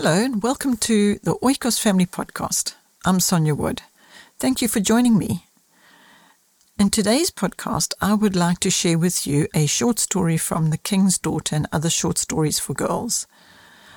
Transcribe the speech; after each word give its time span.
Hello, 0.00 0.22
and 0.22 0.44
welcome 0.44 0.76
to 0.76 1.18
the 1.24 1.34
Oikos 1.42 1.76
Family 1.80 2.06
Podcast. 2.06 2.76
I'm 3.04 3.18
Sonja 3.18 3.56
Wood. 3.56 3.82
Thank 4.38 4.62
you 4.62 4.68
for 4.68 4.78
joining 4.78 5.18
me. 5.18 5.46
In 6.78 6.88
today's 6.88 7.32
podcast, 7.32 7.94
I 8.00 8.14
would 8.14 8.36
like 8.36 8.60
to 8.60 8.70
share 8.70 8.96
with 8.96 9.26
you 9.26 9.48
a 9.56 9.66
short 9.66 9.98
story 9.98 10.36
from 10.36 10.70
The 10.70 10.78
King's 10.78 11.18
Daughter 11.18 11.56
and 11.56 11.66
Other 11.72 11.90
Short 11.90 12.16
Stories 12.16 12.60
for 12.60 12.74
Girls. 12.74 13.26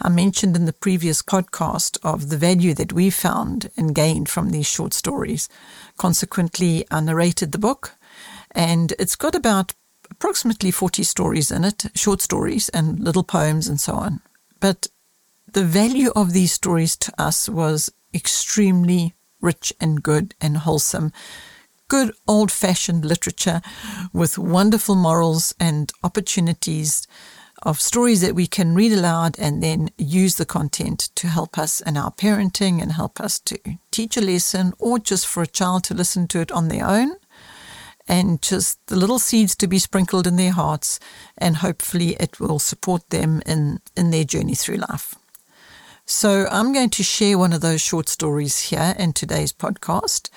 I 0.00 0.08
mentioned 0.08 0.56
in 0.56 0.64
the 0.64 0.72
previous 0.72 1.20
podcast 1.20 1.98
of 2.02 2.30
the 2.30 2.38
value 2.38 2.72
that 2.72 2.94
we 2.94 3.10
found 3.10 3.68
and 3.76 3.94
gained 3.94 4.30
from 4.30 4.48
these 4.48 4.66
short 4.66 4.94
stories. 4.94 5.50
Consequently, 5.98 6.86
I 6.90 7.00
narrated 7.00 7.52
the 7.52 7.58
book, 7.58 7.96
and 8.52 8.94
it's 8.98 9.14
got 9.14 9.34
about 9.34 9.74
approximately 10.10 10.70
40 10.70 11.02
stories 11.02 11.50
in 11.50 11.64
it, 11.64 11.84
short 11.94 12.22
stories 12.22 12.70
and 12.70 12.98
little 12.98 13.24
poems 13.24 13.68
and 13.68 13.78
so 13.78 13.92
on. 13.92 14.22
But 14.58 14.86
the 15.52 15.64
value 15.64 16.10
of 16.16 16.32
these 16.32 16.52
stories 16.52 16.96
to 16.96 17.12
us 17.20 17.48
was 17.48 17.90
extremely 18.14 19.14
rich 19.40 19.72
and 19.80 20.02
good 20.02 20.34
and 20.40 20.58
wholesome. 20.58 21.12
Good 21.88 22.14
old 22.26 22.50
fashioned 22.50 23.04
literature 23.04 23.60
with 24.12 24.38
wonderful 24.38 24.94
morals 24.94 25.54
and 25.60 25.92
opportunities 26.02 27.06
of 27.62 27.80
stories 27.80 28.22
that 28.22 28.34
we 28.34 28.46
can 28.46 28.74
read 28.74 28.92
aloud 28.92 29.38
and 29.38 29.62
then 29.62 29.90
use 29.98 30.36
the 30.36 30.46
content 30.46 31.10
to 31.14 31.28
help 31.28 31.58
us 31.58 31.80
in 31.82 31.96
our 31.96 32.10
parenting 32.10 32.80
and 32.80 32.92
help 32.92 33.20
us 33.20 33.38
to 33.40 33.58
teach 33.90 34.16
a 34.16 34.20
lesson 34.20 34.72
or 34.78 34.98
just 34.98 35.26
for 35.26 35.42
a 35.42 35.46
child 35.46 35.84
to 35.84 35.94
listen 35.94 36.26
to 36.26 36.40
it 36.40 36.50
on 36.50 36.68
their 36.68 36.86
own 36.86 37.16
and 38.08 38.42
just 38.42 38.84
the 38.86 38.96
little 38.96 39.18
seeds 39.18 39.54
to 39.54 39.68
be 39.68 39.78
sprinkled 39.78 40.26
in 40.26 40.36
their 40.36 40.50
hearts 40.52 40.98
and 41.38 41.58
hopefully 41.58 42.16
it 42.18 42.40
will 42.40 42.58
support 42.58 43.08
them 43.10 43.42
in, 43.46 43.80
in 43.96 44.10
their 44.10 44.24
journey 44.24 44.54
through 44.54 44.76
life. 44.76 45.14
So 46.14 46.46
I'm 46.50 46.74
going 46.74 46.90
to 46.90 47.02
share 47.02 47.38
one 47.38 47.54
of 47.54 47.62
those 47.62 47.80
short 47.80 48.06
stories 48.06 48.68
here 48.68 48.94
in 48.98 49.14
today's 49.14 49.50
podcast. 49.50 50.28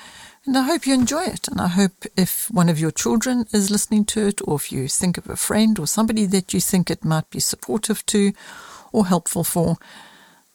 And 0.45 0.57
I 0.57 0.61
hope 0.61 0.87
you 0.87 0.93
enjoy 0.93 1.23
it. 1.23 1.49
And 1.49 1.59
I 1.59 1.67
hope 1.67 2.05
if 2.15 2.49
one 2.49 2.69
of 2.69 2.79
your 2.79 2.91
children 2.91 3.45
is 3.51 3.69
listening 3.69 4.05
to 4.05 4.25
it, 4.25 4.39
or 4.47 4.55
if 4.55 4.71
you 4.71 4.87
think 4.87 5.17
of 5.17 5.29
a 5.29 5.35
friend 5.35 5.77
or 5.77 5.85
somebody 5.85 6.25
that 6.27 6.53
you 6.53 6.61
think 6.61 6.89
it 6.89 7.03
might 7.03 7.29
be 7.29 7.41
supportive 7.41 8.05
to 8.05 8.31
or 8.93 9.07
helpful 9.07 9.43
for, 9.43 9.75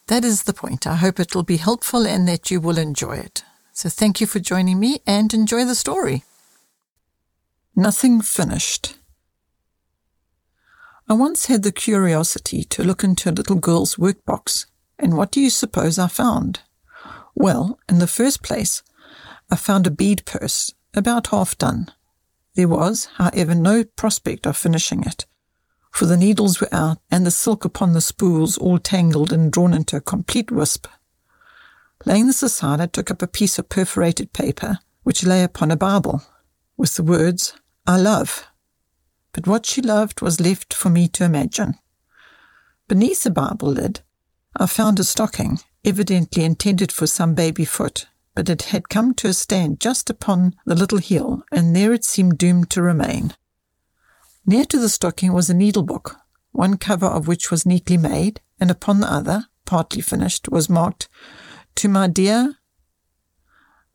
that 0.07 0.25
is 0.25 0.45
the 0.45 0.55
point. 0.55 0.87
I 0.87 0.97
hope 0.97 1.21
it 1.21 1.35
will 1.35 1.43
be 1.43 1.59
helpful 1.59 2.07
and 2.07 2.27
that 2.27 2.51
you 2.51 2.59
will 2.59 2.79
enjoy 2.79 3.19
it. 3.19 3.45
So 3.75 3.91
thank 3.91 4.23
you 4.23 4.27
for 4.27 4.41
joining 4.41 4.81
me 4.81 5.03
and 5.07 5.35
enjoy 5.35 5.67
the 5.67 5.75
story. 5.75 6.25
Nothing 7.77 8.23
finished. 8.23 8.97
I 11.07 11.13
once 11.13 11.47
had 11.47 11.63
the 11.63 11.73
curiosity 11.73 12.65
to 12.65 12.83
look 12.83 13.05
into 13.05 13.29
a 13.29 13.33
little 13.33 13.57
girl's 13.57 13.97
workbox 13.97 14.65
and 15.01 15.17
what 15.17 15.31
do 15.31 15.41
you 15.41 15.51
suppose 15.51 15.99
I 15.99 16.09
found? 16.09 16.61
Well, 17.35 17.79
in 17.89 17.99
the 17.99 18.07
first 18.07 18.43
place, 18.43 18.83
I 19.51 19.57
found 19.57 19.87
a 19.87 19.91
bead 19.91 20.25
purse, 20.25 20.73
about 20.95 21.29
half 21.29 21.57
done. 21.59 21.91
There 22.55 22.69
was, 22.69 23.07
however, 23.17 23.55
no 23.55 23.85
prospect 23.85 24.47
of 24.47 24.57
finishing 24.57 25.05
it, 25.05 25.27
for 25.91 26.07
the 26.07 26.17
needles 26.17 26.61
were 26.61 26.73
out 26.73 26.99
and 27.11 27.25
the 27.25 27.31
silk 27.31 27.65
upon 27.65 27.93
the 27.93 28.01
spools 28.01 28.59
all 28.59 28.79
tangled 28.79 29.33
and 29.33 29.51
drawn 29.51 29.75
into 29.75 29.97
a 29.97 30.01
complete 30.01 30.51
wisp. 30.51 30.87
Laying 32.05 32.27
this 32.27 32.43
aside, 32.43 32.81
I 32.81 32.87
took 32.87 33.11
up 33.11 33.23
a 33.23 33.27
piece 33.27 33.59
of 33.59 33.69
perforated 33.69 34.33
paper 34.33 34.79
which 35.03 35.25
lay 35.25 35.43
upon 35.43 35.71
a 35.71 35.77
Bible, 35.77 36.23
with 36.77 36.95
the 36.95 37.03
words, 37.03 37.55
I 37.87 37.99
love. 37.99 38.47
But 39.33 39.47
what 39.47 39.67
she 39.67 39.81
loved 39.81 40.21
was 40.21 40.41
left 40.41 40.75
for 40.75 40.91
me 40.91 41.09
to 41.09 41.25
imagine. 41.25 41.79
Beneath 42.89 43.23
the 43.23 43.31
Bible 43.31 43.69
lid 43.69 44.01
I 44.57 44.67
found 44.67 44.99
a 44.99 45.05
stocking, 45.05 45.61
evidently 45.85 46.45
intended 46.45 46.91
for 46.91 47.07
some 47.07 47.35
baby 47.35 47.65
foot, 47.65 48.07
but 48.35 48.49
it 48.49 48.63
had 48.63 48.89
come 48.89 49.15
to 49.15 49.29
a 49.29 49.33
stand 49.33 49.81
just 49.81 50.11
upon 50.11 50.57
the 50.67 50.75
little 50.75 50.99
heel, 50.99 51.43
and 51.53 51.75
there 51.75 51.93
it 51.93 52.05
seemed 52.05 52.37
doomed 52.37 52.69
to 52.71 52.83
remain. 52.83 53.35
Near 54.45 54.65
to 54.65 54.79
the 54.79 54.89
stocking 54.89 55.33
was 55.33 55.49
a 55.49 55.55
needlebook, 55.55 56.17
one 56.51 56.79
cover 56.79 57.07
of 57.07 57.29
which 57.29 57.51
was 57.51 57.65
neatly 57.65 57.97
made, 57.97 58.41
and 58.59 58.71
upon 58.71 59.01
the 59.01 59.13
other, 59.13 59.47
partly 59.67 60.03
finished, 60.03 60.49
was 60.49 60.69
marked, 60.69 61.09
To 61.77 61.89
my 61.89 62.09
dear. 62.09 62.57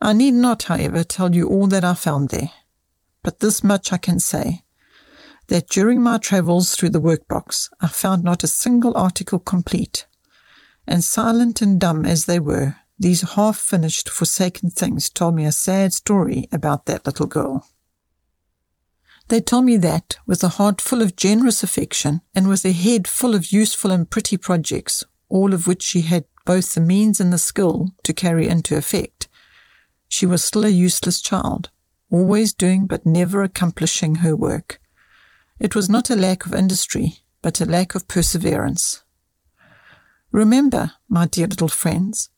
I 0.01 0.13
need 0.13 0.35
not, 0.35 0.63
however, 0.63 1.03
tell 1.03 1.35
you 1.35 1.49
all 1.49 1.67
that 1.67 1.83
I 1.83 1.95
found 1.95 2.29
there, 2.29 2.51
but 3.23 3.39
this 3.39 3.63
much 3.63 3.91
I 3.91 3.97
can 3.97 4.19
say 4.19 4.63
that 5.47 5.69
during 5.69 6.01
my 6.01 6.17
travels 6.17 6.75
through 6.75 6.89
the 6.89 7.01
workbox, 7.01 7.69
I 7.81 7.87
found 7.87 8.23
not 8.23 8.43
a 8.43 8.47
single 8.47 8.95
article 8.95 9.39
complete 9.39 10.05
and 10.87 11.03
silent 11.03 11.61
and 11.61 11.79
dumb 11.79 12.05
as 12.05 12.25
they 12.25 12.39
were, 12.39 12.77
these 12.97 13.21
half 13.31 13.57
finished, 13.57 14.09
forsaken 14.09 14.69
things 14.69 15.09
told 15.09 15.35
me 15.35 15.45
a 15.45 15.51
sad 15.51 15.93
story 15.93 16.47
about 16.51 16.85
that 16.85 17.05
little 17.05 17.25
girl. 17.27 17.67
They 19.27 19.41
told 19.41 19.65
me 19.65 19.77
that, 19.77 20.17
with 20.25 20.43
a 20.43 20.49
heart 20.49 20.79
full 20.79 21.01
of 21.01 21.15
generous 21.15 21.63
affection, 21.63 22.21
and 22.33 22.47
with 22.47 22.63
a 22.63 22.71
head 22.71 23.07
full 23.07 23.33
of 23.33 23.51
useful 23.51 23.91
and 23.91 24.09
pretty 24.09 24.37
projects, 24.37 25.03
all 25.29 25.53
of 25.53 25.67
which 25.67 25.81
she 25.81 26.01
had 26.01 26.25
both 26.45 26.73
the 26.75 26.81
means 26.81 27.19
and 27.19 27.33
the 27.33 27.39
skill 27.39 27.89
to 28.03 28.13
carry 28.13 28.47
into 28.47 28.77
effect, 28.77 29.27
she 30.07 30.25
was 30.25 30.43
still 30.43 30.63
a 30.63 30.69
useless 30.69 31.21
child, 31.21 31.71
always 32.11 32.53
doing 32.53 32.85
but 32.85 33.05
never 33.05 33.41
accomplishing 33.41 34.15
her 34.15 34.35
work. 34.35 34.79
It 35.59 35.75
was 35.75 35.89
not 35.89 36.09
a 36.09 36.15
lack 36.15 36.45
of 36.45 36.53
industry, 36.53 37.19
but 37.41 37.59
a 37.59 37.65
lack 37.65 37.95
of 37.95 38.07
perseverance. 38.07 39.03
Remember, 40.35 40.91
my 41.07 41.27
dear 41.27 41.47
little 41.47 41.69
friends, 41.69 42.29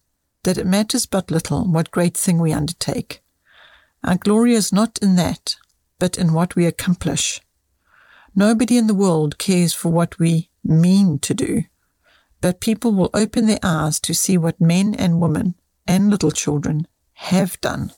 that 0.44 0.60
it 0.60 0.68
matters 0.68 1.08
but 1.08 1.32
little 1.32 1.66
what 1.66 1.90
great 1.90 2.16
thing 2.16 2.38
we 2.38 2.54
undertake. 2.54 3.24
Our 4.04 4.18
glory 4.18 4.54
is 4.54 4.72
not 4.72 5.00
in 5.02 5.16
that, 5.16 5.56
but 5.98 6.16
in 6.16 6.32
what 6.32 6.56
we 6.56 6.68
accomplish. 6.68 7.42
Nobody 8.36 8.78
in 8.78 8.86
the 8.86 8.94
world 8.94 9.40
cares 9.40 9.74
for 9.74 9.90
what 9.90 10.20
we 10.20 10.52
mean 10.64 11.18
to 11.18 11.34
do, 11.34 11.64
but 12.40 12.62
people 12.62 12.92
will 12.92 13.10
open 13.16 13.48
their 13.48 13.58
eyes 13.64 14.00
to 14.02 14.14
see 14.14 14.38
what 14.38 14.62
men 14.62 14.94
and 14.94 15.20
women 15.20 15.56
and 15.88 16.12
little 16.12 16.30
children 16.30 16.86
have 17.14 17.60
done 17.62 17.94